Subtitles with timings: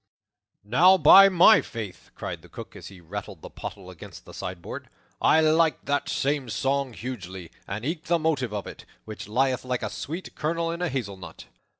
[0.63, 4.89] "Now, by my faith," cried the Cook, as he rattled the pottle against the sideboard,
[5.21, 9.83] "I like that same song hugely, and eke the motive of it, which lieth like
[9.83, 11.45] a sweet kernel in a hazelnut."